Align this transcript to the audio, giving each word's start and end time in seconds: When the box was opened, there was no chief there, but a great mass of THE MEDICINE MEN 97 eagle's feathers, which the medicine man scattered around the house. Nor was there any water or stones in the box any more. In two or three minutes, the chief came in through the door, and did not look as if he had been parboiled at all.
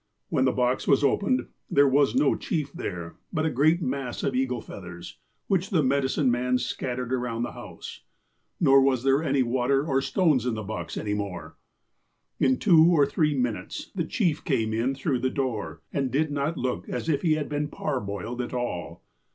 When 0.29 0.45
the 0.45 0.51
box 0.51 0.87
was 0.87 1.03
opened, 1.03 1.45
there 1.69 1.87
was 1.87 2.15
no 2.15 2.35
chief 2.35 2.73
there, 2.73 3.17
but 3.31 3.45
a 3.45 3.51
great 3.51 3.83
mass 3.83 4.23
of 4.23 4.31
THE 4.33 4.39
MEDICINE 4.39 4.39
MEN 4.39 4.39
97 4.39 4.39
eagle's 4.39 4.65
feathers, 4.65 5.17
which 5.45 5.69
the 5.69 5.83
medicine 5.83 6.31
man 6.31 6.57
scattered 6.57 7.13
around 7.13 7.43
the 7.43 7.51
house. 7.51 8.01
Nor 8.59 8.81
was 8.81 9.03
there 9.03 9.21
any 9.23 9.43
water 9.43 9.85
or 9.85 10.01
stones 10.01 10.47
in 10.47 10.55
the 10.55 10.63
box 10.63 10.97
any 10.97 11.13
more. 11.13 11.55
In 12.39 12.57
two 12.57 12.83
or 12.89 13.05
three 13.05 13.37
minutes, 13.37 13.91
the 13.93 14.03
chief 14.03 14.43
came 14.43 14.73
in 14.73 14.95
through 14.95 15.19
the 15.19 15.29
door, 15.29 15.83
and 15.93 16.09
did 16.09 16.31
not 16.31 16.57
look 16.57 16.89
as 16.89 17.07
if 17.07 17.21
he 17.21 17.33
had 17.33 17.47
been 17.47 17.67
parboiled 17.67 18.41
at 18.41 18.55
all. 18.55 19.03